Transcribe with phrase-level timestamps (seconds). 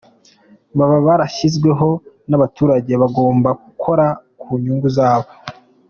[0.77, 1.89] Baba barashyizweho
[2.29, 4.05] n’abaturage bagomba kukora
[4.41, 5.29] ku nyungu zabo.